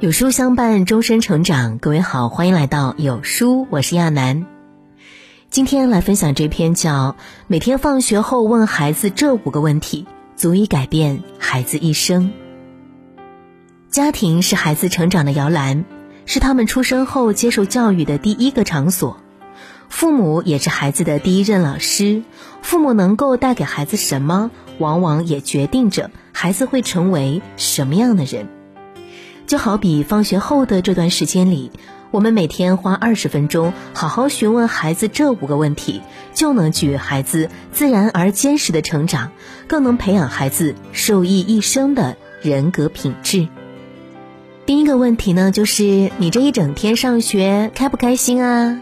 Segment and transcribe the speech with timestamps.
[0.00, 1.76] 有书相伴，终身成长。
[1.76, 4.46] 各位好，欢迎来到有书，我是亚楠。
[5.50, 7.12] 今天来分享这篇叫
[7.48, 12.32] 《每天放学后问孩子这五个问题，足以改变孩子一生》。
[13.90, 15.84] 家庭是孩子成长的摇篮，
[16.24, 19.18] 是他们出生后接受教育的第一个场所。
[19.90, 22.22] 父母也是孩子的第一任老师，
[22.62, 28.48] 父母能够带给孩子什么，往往也决定着孩子会成为什么样的人。
[29.50, 31.72] 就好比放学后的这段时间里，
[32.12, 39.32] 我们每天花二十分钟好好询问孩子这五个问题，就能给予孩子自然而坚实的成长，
[39.66, 43.48] 更能培养孩子受益一生的人格品质。
[44.66, 48.80] 第一个问题呢，就是你这一整天上学开不开心啊？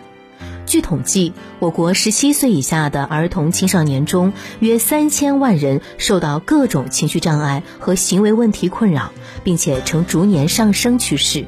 [0.68, 9.10] 据统计，我国十七岁以下的儿童青少年中，约三千万人受到各种情绪障碍和行为问题困扰，
[9.42, 11.46] 并且呈逐年上升趋势。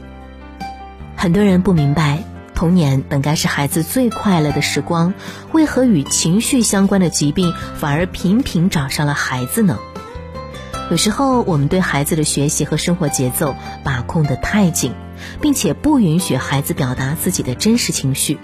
[1.17, 5.13] 很多人不明白，童年本该是孩子最快乐的时光，
[5.53, 9.79] 为何与情绪相关的疾病反而频频找上了孩子呢？
[10.91, 13.55] 有时候，我们对孩子的学习和生活节奏
[13.85, 14.95] 把控得太紧，
[15.43, 18.39] 并且不允许孩子表达自己的真实情绪。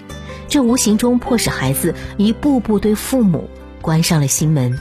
[0.47, 3.49] 这无形中迫使孩子一步步对父母
[3.81, 4.79] 关上了心门。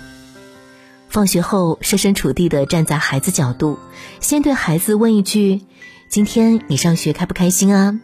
[1.09, 3.79] 放学后，设身处地的站在孩子角度，
[4.21, 5.63] 先对孩子问一句
[6.09, 8.01] ：“今天你上学开不开心啊？”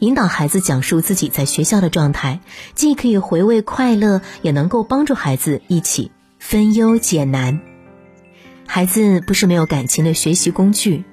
[0.00, 2.40] 引导孩子讲述自己在学校的状态，
[2.74, 7.60] 既可以回味快乐，也能够帮助孩子一起分忧解难。
[8.66, 11.04] 孩子不是没有感情的学习工具。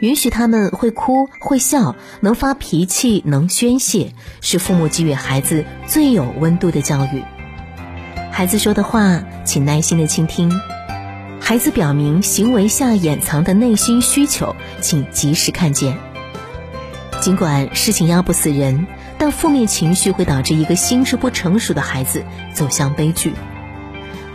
[0.00, 7.22] 允许他们会哭会笑，能发脾气能宣泄，是父母给予孩子最有温度的教育。
[8.30, 10.50] 孩子说的话，请耐心的倾听；
[11.40, 15.96] 孩子表明行为下掩藏的内心需求，请及时看见。
[17.20, 18.86] 尽管事情压不死人，
[19.18, 23.32] 但负面情绪会导致一个心智不成熟的孩子走向悲剧。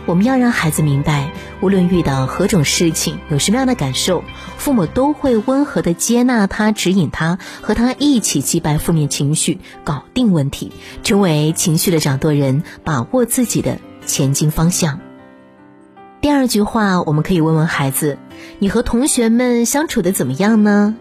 [0.08, 4.24] 我们要让孩子明白，无论遇到何种事情，有什么样的感受，
[4.56, 14.98] 父母都会温和的接纳他，指引他，和他一起击败负面情绪，搞定问题，成为情绪的掌舵人，把握自己的前进方向。
[16.22, 18.16] 第二句话，我们可以问问孩子：
[18.60, 20.96] 你和同学们相处的怎么样呢？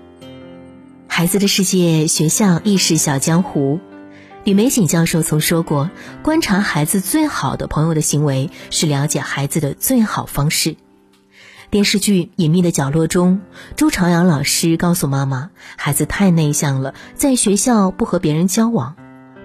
[1.07, 3.79] 孩子的世界，学校亦是小江湖。
[4.47, 5.89] 李玫瑾教授曾说过
[6.23, 10.77] ：“观察孩子最好的朋友的行为，是了解孩子的最好方式。”
[11.69, 13.41] 电视剧《隐秘的角落》中，
[13.75, 18.95] 朱朝阳老师告诉妈妈：“孩子太内向了，在学校不和别人交往。”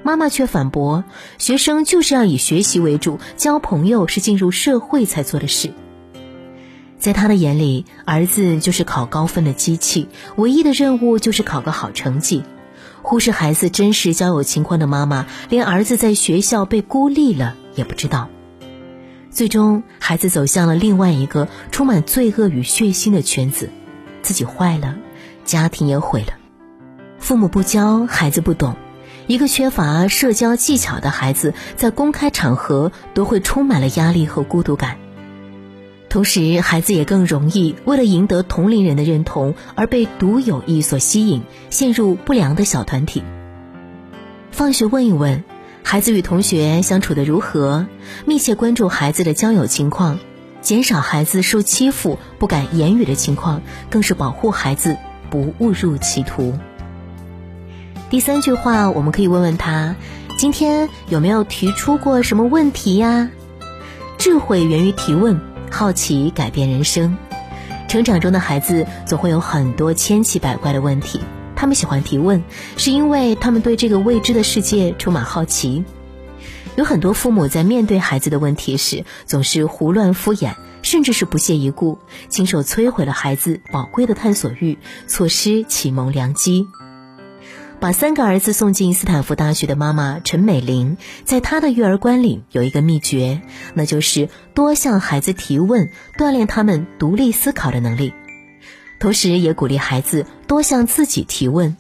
[0.04, 1.02] 妈妈却反驳
[1.36, 5.72] ：“学生就是要以学习为主，交朋友是进入社会才做的事。”
[7.00, 12.44] 在他的眼里，儿子就是考高分的机器，唯一的任务就是考个好成绩。
[13.02, 18.28] 忽视孩子真实交友情况的妈妈，连儿子在学校被孤立了也不知道。
[19.30, 23.70] 最终，孩子走向了另外一个充满罪恶与血腥的圈子，
[24.22, 24.96] 自己坏了，
[25.44, 26.34] 家庭也毁了。
[27.18, 28.76] 父母不教，孩子不懂。
[29.26, 34.98] 一个缺乏社交技巧的孩子，在公开场合都会充满了压力和孤独感。
[36.12, 41.40] 同时，孩子也更容易为了赢得同龄人的认同而被独有意所吸引，
[41.70, 43.22] 陷入不良的小团体。
[44.50, 45.42] 放学问一问，
[45.82, 47.86] 孩子与同学相处的如何？
[48.26, 50.18] 密切关注孩子的交友情况，
[50.60, 54.98] 减少孩子受欺负不敢言语的情况，更是保护孩子
[55.30, 56.58] 不误入歧途。
[58.10, 59.96] 第三句话，我们可以问问他：
[60.36, 63.30] 今天有没有提出过什么问题呀？
[64.18, 65.40] 智慧源于提问。
[65.72, 67.16] 好奇改变人生，
[67.88, 71.18] 成长中的孩子总会有很多千奇百怪的问题。
[71.56, 72.44] 他们喜欢提问，
[72.76, 75.82] 是因为他们对这个未知的世界充满好奇。
[76.76, 86.68] 有很多父母在面对孩子的问题时，总是胡乱敷衍，甚至是不屑一顾，亲手摧毁了孩子宝贵的探索欲，错失启蒙良机。
[87.82, 93.42] 把三个儿子送进斯坦福大学的妈妈陈美玲，在她的育儿观里有一个秘诀，
[93.74, 98.14] 那就是多向孩子提问，锻炼他们独立思考的能力，
[99.00, 101.76] 同时也鼓励孩子多向自己提问。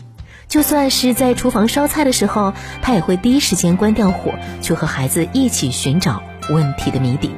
[0.48, 2.52] 就算是在厨房烧菜的时候，
[2.82, 6.20] 他也会第一时间关掉火，去和孩子一起寻找
[6.50, 7.30] 问题的谜底。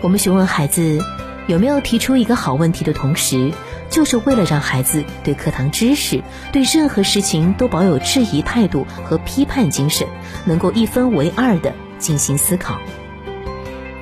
[0.00, 1.04] 我们询问孩子
[1.46, 3.52] 有没有提出一个好问题的同时。
[3.90, 10.06] 就是为了让孩子对课堂知识、对任何事情都保有质疑态度和批判精神，
[10.44, 12.78] 能够一分为二的进行思考，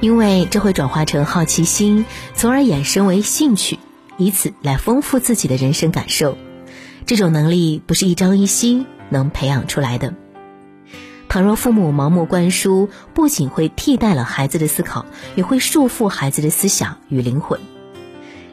[0.01, 2.05] 因为这会转化成好奇心，
[2.35, 3.79] 从而衍生为兴趣，
[4.17, 6.37] 以此来丰富自己的人生感受。
[7.07, 10.15] 这种能力不是一朝一夕能培养出来的。
[11.29, 15.07] 倘若父母盲目灌输，不仅会替代了孩子的思考，
[15.37, 17.61] 也会束缚孩子的思想与灵魂。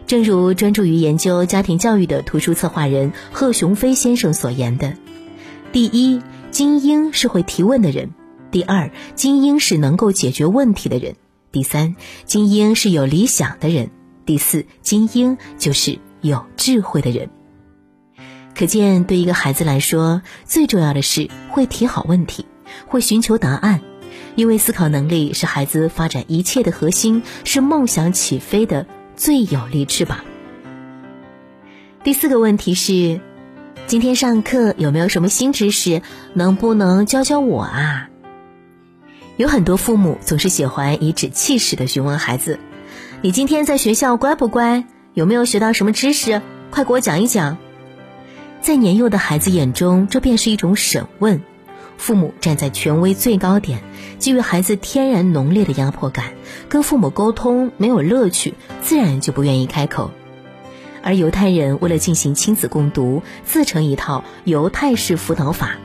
[0.06, 4.96] 正如专注于研究家庭教育的图书策划人贺雄飞先生所言的
[5.72, 6.22] ：“第一，
[6.52, 8.10] 精英是会提问的人；
[8.52, 11.14] 第二，精英是能够解决问题的人；
[11.52, 11.96] 第三，
[12.26, 13.88] 精英是有理想的人；
[14.26, 17.30] 第四，精英就是有智慧的人。”
[18.56, 22.46] 可见，对一个孩子来说，最重要的是会提好问题。
[22.88, 23.82] 会寻求答案，
[24.36, 30.20] 因为思考能力是孩子发展一切的核心，是梦想起飞的最有力翅膀。
[32.04, 33.22] 第四个问题是，
[33.88, 36.02] 今天上课有没有什么新知识？
[36.34, 38.10] 能不能教教我啊？
[39.38, 42.60] 有很多父母总是喜欢颐指气使的询问孩子
[43.22, 44.86] ：“你今天在学校乖不乖？
[45.14, 46.42] 有没有学到什么知识？
[46.70, 47.58] 快给我讲一讲。”
[48.62, 51.42] 在年幼的孩子眼中，这便是一种审问。
[51.98, 53.82] 父母站在权威最高点，
[54.20, 56.34] 给予孩子天然浓烈的压迫感，
[56.70, 60.12] 跟父母沟通没有乐趣，自然就不愿意开口。
[61.02, 65.76] 而犹太人为了进行亲子共读，自成一套犹太式辅导法，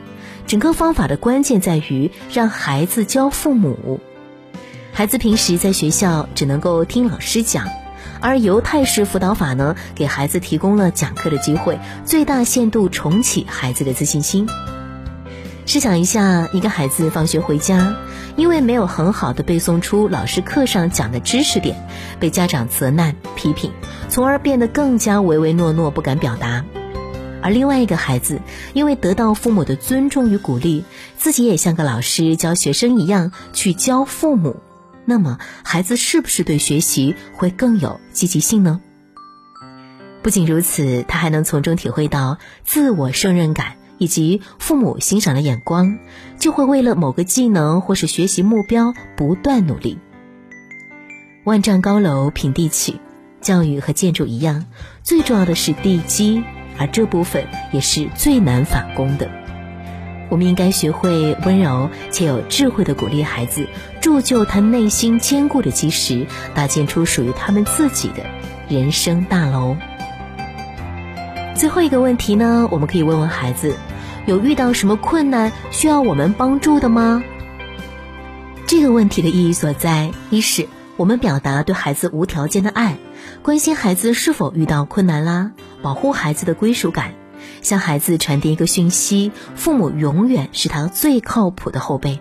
[0.47, 3.99] 整个方法的关键在于让孩子教父母。
[4.93, 7.67] 孩子平时在学校只能够听老师讲，
[8.21, 14.47] 而犹太式辅导法呢，给孩子提供了讲课的机会，最大限度重启孩子的自信心。
[15.69, 17.95] 试想一下，一个孩子放学回家，
[18.35, 21.87] 因为没有很好的背诵出老师课上讲的知识点，
[22.19, 23.71] 被家长责难批评，
[24.09, 26.63] 从而变得更加唯唯诺诺，不敢表达；
[27.43, 28.41] 而另外一个孩子，
[28.73, 30.85] 因为得到父母的尊重与鼓励，
[31.19, 34.55] 自己也像个老师教学生一样去教父母，
[35.05, 38.81] 那么孩子是不是对学习会更有积极性呢？
[40.23, 43.75] 不仅如此，他还能从中体会到自我胜任感。
[43.99, 45.99] 以及父母欣赏的眼光，
[46.39, 49.99] 就会为了某个技能或是学习目标不断努力。
[51.43, 52.99] 万丈高楼平地起，
[53.41, 54.65] 教育和建筑一样，
[55.03, 56.43] 最重要的是地基，
[56.77, 59.29] 而这部分也是最难返工的。
[60.29, 63.65] 我们应该学会温柔且有智慧的鼓励孩子，
[63.99, 68.23] 铸就他内心坚固的基石，搭建出属于他们自己的
[68.67, 69.75] 人生大楼。
[71.55, 73.75] 最后一个问题呢，我们可以问问孩子。
[74.25, 77.23] 有遇到什么困难需要我们帮助的吗？
[78.67, 82.97] 这个问题的意义所在，一是我们表达对孩子无条件的爱，
[83.41, 85.51] 关心孩子是否遇到困难啦，
[85.81, 87.15] 保护孩子的归属感，
[87.61, 92.19] 向孩子传递一个讯息：父母永远是他最靠谱的后辈。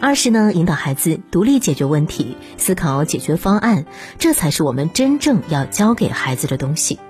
[0.00, 3.86] 二是呢，引导孩子独立解决问题，思考解决方案，
[4.18, 7.00] 这才是我们真正要教给孩子的东西。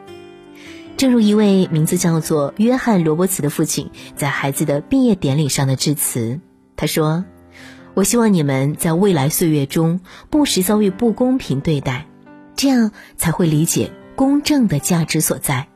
[0.99, 6.41] 正如一位名字叫做约翰·罗伯茨的父亲在孩子的毕业典礼上的致辞，
[6.75, 7.25] 他说
[7.95, 12.07] ：“我希望你们在未来岁月中不时遭遇不公平对待，
[12.57, 15.69] 这样才会理解公正的价值所在。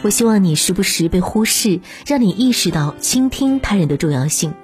[0.00, 4.54] 我希望你时不时被忽视，让你意识到倾听他人的重要性。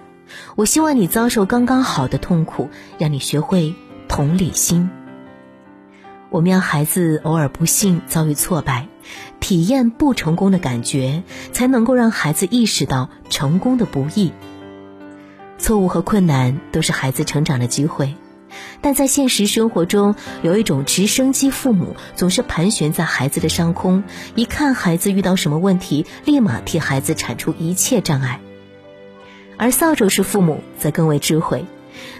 [0.54, 3.74] 我希望你遭受刚刚好的痛苦，让你学会
[4.08, 4.88] 同理心。
[6.30, 8.88] 我们要孩子偶尔不幸遭遇挫败。”
[9.38, 11.22] 体验不成功的感觉，
[11.52, 14.32] 才能够让孩子意识到成功的不易。
[15.58, 18.16] 错误和困难都是孩子成长的机会，
[18.80, 24.02] 但在现实生活中，有一种直升机父母总是盘旋在孩子的上空，
[24.34, 28.40] 一看孩子遇到什么问题，立马替孩子铲除一切障碍；
[29.56, 31.64] 而扫帚式父母则更为智慧。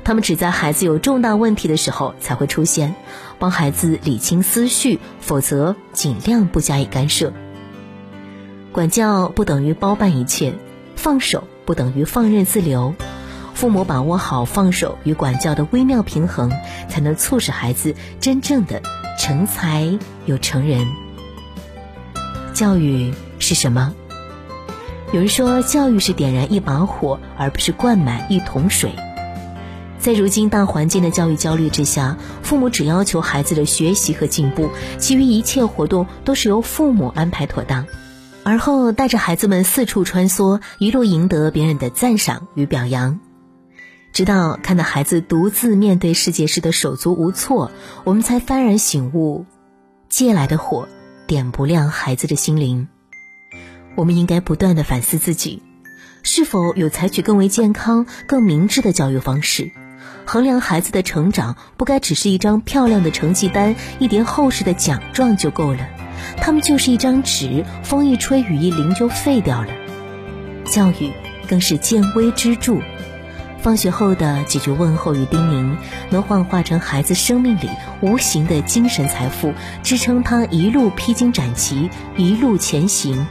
[0.07, 2.95] 他们只在孩子有重大问题的时候才会出现，
[3.41, 7.33] 帮孩子理清思绪，否则尽量不加以干涉。
[8.71, 10.55] 管教不等于包办一切，
[10.95, 12.95] 放手不等于放任自流。
[13.53, 16.53] 父母把握好放手与管教的微妙平衡，
[16.89, 18.81] 才能促使孩子真正的
[19.19, 20.87] 成才又成人。
[22.55, 23.93] 教育是什么？
[25.11, 28.93] 有人说，教育是点燃一把火，而不是灌满一桶水。
[30.07, 34.71] 在如今大环境的教育焦虑之下，父母只要求孩子的学习和进步，
[35.01, 37.89] 其余一切活动都是由父母安排妥当，
[38.45, 43.19] 而后带着孩子们四处穿梭，一路赢得别人的赞赏与表扬，
[44.13, 47.73] 直到看到孩子独自面对世界时的手足无措，
[48.05, 49.45] 我们才幡然醒悟：
[50.09, 50.87] 借来的火
[51.27, 52.87] 点不亮孩子的心灵。
[53.97, 55.65] 我们应该不断的反思自己，
[56.23, 59.73] 是否有采取更为健康、更明智的教育方式。
[60.25, 65.81] 衡量孩子的成长，不该只是一张漂亮的成绩单、一叠厚实的奖状就够了，
[66.37, 69.69] 他们就是一张纸，风一吹，雨一淋就废掉了。
[70.65, 71.13] 教育
[71.49, 72.79] 更是见微知著。
[73.59, 75.77] 放学后的几句问候与叮咛，
[76.11, 77.69] 能幻化成孩子生命里
[78.01, 83.27] 无形的精神财富，支撑他一路披荆斩棘，一路前行。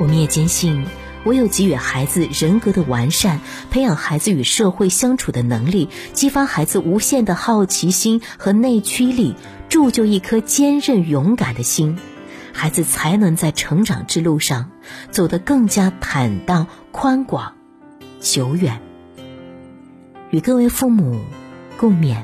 [0.00, 0.84] 我们也坚信，
[1.26, 3.40] 唯有给予孩子人格的完善，
[3.70, 9.34] 培养孩子与社会相处的能力，激发孩子无限的好奇心和内驱力，
[9.68, 11.98] 铸就一颗坚韧勇敢的心，
[12.52, 14.70] 孩子才能在成长之路上
[15.10, 17.54] 走得更加坦荡、宽广、
[18.20, 18.80] 久远。
[20.30, 21.20] 与各位父母
[21.76, 22.22] 共勉，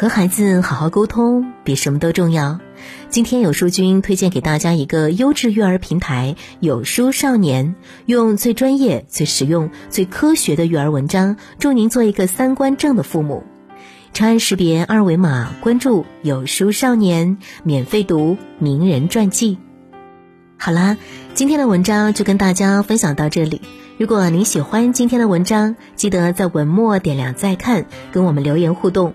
[0.00, 2.58] 和孩子好好沟通比什么都重要。
[3.10, 7.74] 今天有书君推荐给大家一个优质育儿平台——有书少年，
[8.06, 13.44] 用最专业、最实用、最科学的育儿文章，助您做一个三观正的父母。
[14.14, 19.58] 长按识别二维码关注有书少年，免费读名人传记。
[20.56, 20.96] 好啦，
[21.34, 23.60] 今天的文章就跟大家分享到这里。
[23.98, 29.12] 如果您喜欢今天的文章，记得在文末点亮再看，跟我们留言互动。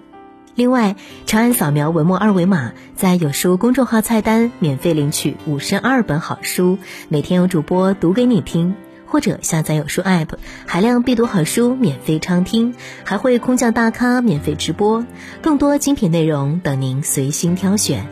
[0.56, 0.96] 另外，
[1.26, 6.78] 长按扫描文末二维码，在有书公众号菜单免费领取五十二本好书，
[7.10, 8.74] 每天有主播读给你听；
[9.06, 10.30] 或者下载有书 App，
[10.66, 15.06] 海量必读好书免费畅听，还会空降大咖免费直播，
[15.42, 18.08] 更多精品内容等您随心挑选。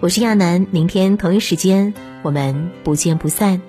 [0.00, 3.60] 我是亚楠，明天同一时间我们不见不散。